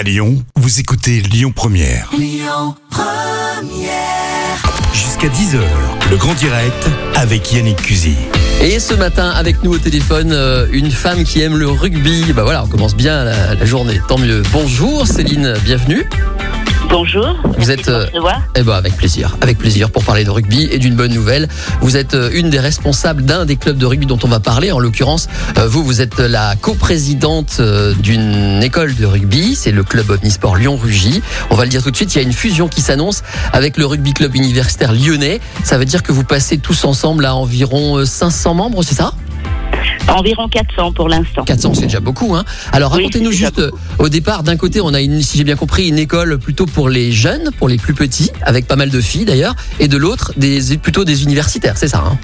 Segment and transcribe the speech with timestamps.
[0.00, 2.10] À Lyon, vous écoutez Lyon Première.
[4.94, 5.60] Jusqu'à 10h,
[6.10, 8.16] le grand direct avec Yannick Cusy.
[8.62, 12.32] Et ce matin, avec nous au téléphone, euh, une femme qui aime le rugby.
[12.32, 14.42] Bah voilà, on commence bien la, la journée, tant mieux.
[14.54, 16.06] Bonjour Céline, bienvenue.
[16.90, 17.36] Bonjour.
[17.56, 18.06] Vous êtes, euh.
[18.56, 21.46] Eh ben avec plaisir, avec plaisir pour parler de rugby et d'une bonne nouvelle.
[21.80, 24.72] Vous êtes euh, une des responsables d'un des clubs de rugby dont on va parler.
[24.72, 27.60] En l'occurrence, euh, vous, vous êtes la coprésidente
[28.00, 29.54] d'une école de rugby.
[29.54, 31.22] C'est le club Omnisport Lyon-Rugy.
[31.50, 33.76] On va le dire tout de suite, il y a une fusion qui s'annonce avec
[33.76, 35.40] le rugby club universitaire lyonnais.
[35.62, 39.12] Ça veut dire que vous passez tous ensemble à environ euh, 500 membres, c'est ça?
[40.10, 41.44] Environ 400 pour l'instant.
[41.44, 42.34] 400, c'est déjà beaucoup.
[42.34, 42.44] Hein.
[42.72, 45.56] Alors Oui, racontez-nous juste, euh, au départ, d'un côté, on a, une, si j'ai bien
[45.56, 49.00] compris, une école plutôt pour les jeunes, pour les plus petits, avec pas mal de
[49.00, 52.18] filles d'ailleurs, et de l'autre, des, plutôt des universitaires, c'est ça hein?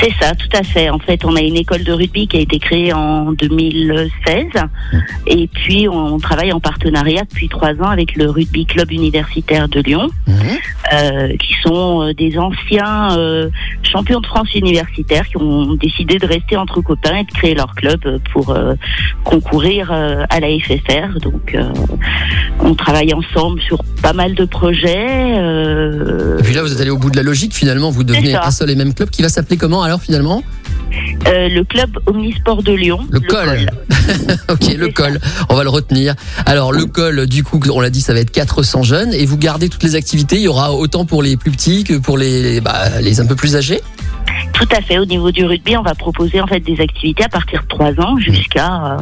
[0.00, 0.88] C'est ça, tout à fait.
[0.88, 4.46] En fait, on a une école de rugby qui a été créée en 2016.
[5.26, 9.80] Et puis, on travaille en partenariat depuis trois ans avec le Rugby Club Universitaire de
[9.80, 10.36] Lyon, Mhm.
[10.92, 13.48] Euh, qui sont euh, des anciens euh,
[13.82, 17.74] champions de France universitaires qui ont décidé de rester entre copains et de créer leur
[17.74, 18.00] club
[18.32, 18.74] pour euh,
[19.24, 21.18] concourir euh, à la FFR.
[21.20, 21.64] Donc, euh,
[22.60, 25.34] on travaille ensemble sur pas mal de projets.
[25.38, 28.34] euh, Et puis là, vous êtes allé au bout de la logique, finalement, vous devenez
[28.34, 30.42] un seul et même club qui va s'appeler comment alors finalement?
[31.26, 33.00] Euh, le club Omnisport de Lyon.
[33.10, 33.66] Le col.
[34.48, 36.14] Ok, le col, on va le retenir.
[36.44, 39.36] Alors le col, du coup, on l'a dit, ça va être 400 jeunes et vous
[39.36, 40.36] gardez toutes les activités.
[40.36, 43.36] Il y aura autant pour les plus petits que pour les, bah, les un peu
[43.36, 43.80] plus âgés?
[44.52, 44.98] Tout à fait.
[44.98, 48.00] Au niveau du rugby, on va proposer en fait des activités à partir de 3
[48.00, 48.98] ans jusqu'à euh,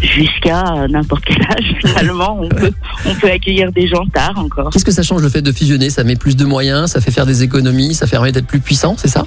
[0.00, 1.74] jusqu'à n'importe quel âge.
[1.84, 2.72] Finalement, on peut
[3.04, 4.70] on peut accueillir des gens tard encore.
[4.70, 5.90] Qu'est-ce que ça change le fait de fusionner?
[5.90, 8.94] Ça met plus de moyens, ça fait faire des économies, ça permet d'être plus puissant,
[8.96, 9.26] c'est ça?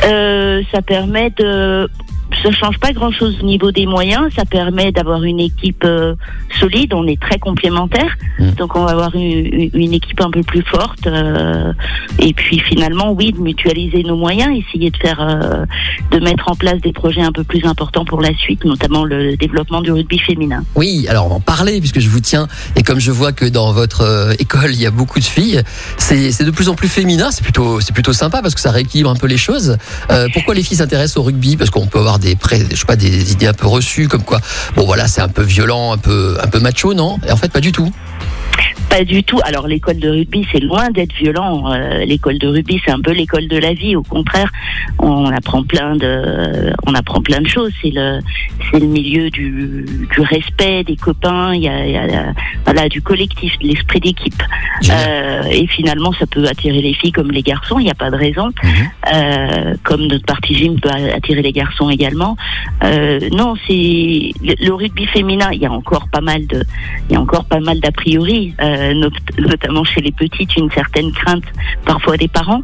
[0.00, 1.88] Ça permet de
[2.42, 6.14] ça change pas grand chose au niveau des moyens, ça permet d'avoir une équipe euh,
[6.58, 8.50] solide, on est très complémentaires, Mm.
[8.52, 11.72] donc on va avoir une, une équipe un peu plus forte, euh,
[12.18, 15.64] et puis finalement oui, de mutualiser nos moyens, essayer de faire, euh,
[16.10, 19.36] de mettre en place des projets un peu plus importants pour la suite, notamment le
[19.36, 20.62] développement du rugby féminin.
[20.74, 23.44] Oui, alors on va en parler puisque je vous tiens et comme je vois que
[23.44, 25.62] dans votre école il y a beaucoup de filles,
[25.98, 29.10] c'est de plus en plus féminin, c'est plutôt c'est plutôt sympa parce que ça rééquilibre
[29.10, 29.76] un peu les choses.
[30.32, 31.56] Pourquoi les filles s'intéressent au rugby?
[31.56, 32.36] Parce qu'on peut avoir des
[32.96, 34.40] des idées un peu reçues comme quoi
[34.76, 37.18] bon voilà c'est un peu violent, un peu un peu macho non?
[37.26, 37.92] Et en fait pas du tout.
[38.88, 39.40] Pas du tout.
[39.44, 41.72] Alors l'école de rugby, c'est loin d'être violent.
[41.72, 43.96] Euh, l'école de rugby, c'est un peu l'école de la vie.
[43.96, 44.50] Au contraire,
[44.98, 47.72] on apprend plein de, on apprend plein de choses.
[47.80, 48.18] C'est le,
[48.70, 51.54] c'est le milieu du, du respect des copains.
[51.54, 54.42] Il y a, il y a, voilà, du collectif, de l'esprit d'équipe.
[54.90, 57.78] Euh, et finalement, ça peut attirer les filles comme les garçons.
[57.78, 58.50] Il n'y a pas de raison.
[58.62, 58.72] Mhm.
[59.14, 62.36] Euh, comme notre partie gym peut attirer les garçons également.
[62.82, 65.48] Non, c'est le, le rugby féminin.
[65.52, 66.62] Il y a encore pas mal de,
[67.08, 70.70] il y a encore pas mal d'a priori, euh, not- notamment chez les petites, une
[70.70, 71.44] certaine crainte
[71.84, 72.62] parfois des parents.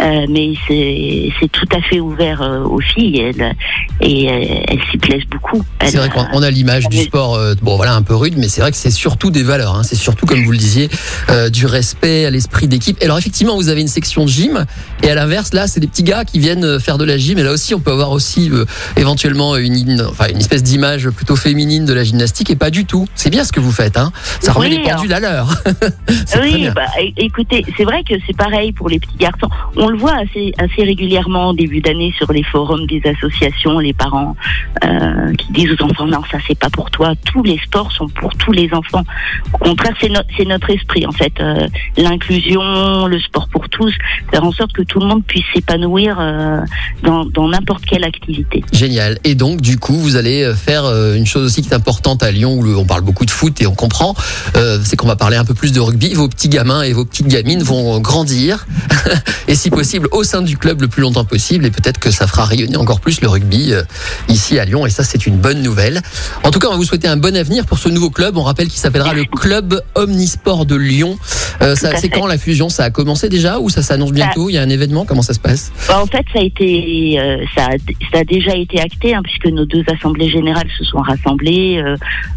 [0.00, 3.18] Euh, mais c'est tout à fait ouvert euh, aux filles.
[3.18, 3.54] et Elles,
[4.00, 5.62] et elles, s'y plaisent beaucoup.
[5.84, 8.48] C'est vrai qu'on on a l'image du sport, euh, bon voilà un peu rude, mais
[8.48, 9.74] c'est vrai que c'est surtout des valeurs.
[9.76, 9.82] hein.
[9.82, 10.88] C'est surtout comme vous le disiez,
[11.28, 12.96] euh, du respect à l'esprit d'équipe.
[13.02, 14.64] Alors effectivement, vous avez une section gym,
[15.02, 17.38] et à l'inverse, là, c'est des petits gars qui viennent euh, faire de la gym.
[17.38, 18.64] Et là aussi, on peut avoir aussi euh,
[18.96, 22.86] éventuellement une, une- enfin, une espèce d'image plutôt féminine de la gymnastique, et pas du
[22.86, 23.06] tout.
[23.14, 24.12] C'est bien ce que vous faites, hein.
[24.40, 25.48] Ça remet Oui, les pendules à l'heure.
[26.42, 26.82] Oui, bah,
[27.18, 29.48] écoutez, c'est vrai que c'est pareil pour les petits garçons.
[29.76, 30.52] On le voit assez,
[30.82, 34.34] régulièrement en début d'année sur les forums des associations, les parents
[34.84, 37.12] euh, qui disent aux enfants non, ça c'est pas pour toi.
[37.26, 39.04] Tous les sports sont pour tous les enfants.
[39.54, 43.92] Au contraire, c'est no- c'est notre esprit en fait, Euh, l'inclusion, le sport pour tous,
[44.30, 46.60] faire en sorte que tout le monde puisse s'épanouir euh,
[47.02, 48.62] dans n'importe quelle activité.
[48.72, 49.18] Génial.
[49.24, 50.84] Et donc, du coup, vous allez faire
[51.14, 53.66] une chose aussi qui est importante à Lyon, où on parle beaucoup de foot et
[53.66, 54.14] on comprend,
[54.84, 56.14] c'est qu'on va parler un peu plus de rugby.
[56.14, 58.66] Vos petits gamins et vos petites gamines vont grandir,
[59.48, 59.79] et si possible,
[60.12, 61.64] au sein du club le plus longtemps possible.
[61.66, 63.82] Et peut-être que ça fera rayonner encore plus le rugby euh,
[64.28, 64.86] ici à Lyon.
[64.86, 66.00] Et ça, c'est une bonne nouvelle.
[66.44, 68.36] En tout cas, on va vous souhaiter un bon avenir pour ce nouveau club.
[68.36, 71.18] On rappelle qu'il s'appellera le Club Omnisport de Lyon.
[71.62, 74.48] Euh, c'est quand la fusion Ça a commencé déjà ou ça s'annonce bientôt?
[74.48, 75.72] Il y a un événement Comment ça se passe?
[75.88, 77.76] Bah, en fait, ça a été, euh, ça, a,
[78.12, 81.80] ça a déjà été acté hein, puisque nos deux assemblées générales se sont rassemblées.
[81.84, 81.96] euh,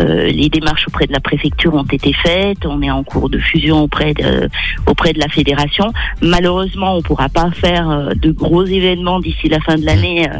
[0.00, 2.64] euh, les démarches auprès de la préfecture ont été faites.
[2.66, 4.48] On est en cours de fusion auprès de,
[4.86, 5.92] auprès de la fédération.
[6.22, 10.28] Malheureusement, on pourra pas faire euh, de gros événements d'ici la fin de l'année.
[10.28, 10.38] euh,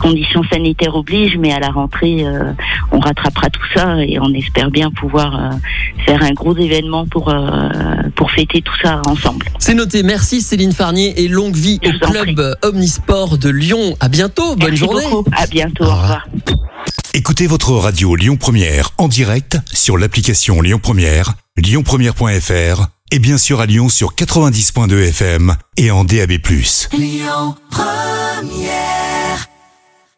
[0.00, 2.52] conditions sanitaires obligent, mais à la rentrée, euh,
[2.90, 5.50] on rattrapera tout ça et on espère bien pouvoir euh,
[6.06, 7.68] faire un gros événement pour euh,
[8.14, 9.46] pour fêter tout ça ensemble.
[9.58, 10.02] C'est noté.
[10.02, 13.96] Merci Céline Farnier et longue vie au club euh, Omnisport de Lyon.
[14.00, 14.56] À bientôt.
[14.56, 15.04] Bonne journée.
[15.10, 15.30] Beaucoup.
[15.36, 15.84] À bientôt.
[15.84, 16.26] Au revoir.
[17.14, 23.60] Écoutez votre radio Lyon Première en direct sur l'application Lyon Première, lyonpremière.fr et bien sûr
[23.60, 26.32] à Lyon sur 90.2 FM et en DAB+.
[26.92, 29.11] Lyon Première